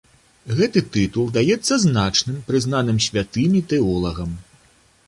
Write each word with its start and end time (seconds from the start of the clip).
Гэты 0.59 0.81
тытул 0.95 1.27
даецца 1.35 1.79
значным, 1.85 2.41
прызнаным 2.49 2.97
святымі, 3.11 3.65
тэолагам. 3.75 4.35